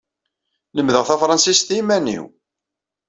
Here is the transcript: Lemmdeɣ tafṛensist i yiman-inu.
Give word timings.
Lemmdeɣ 0.75 1.03
tafṛensist 1.05 1.69
i 1.71 1.75
yiman-inu. 1.77 2.23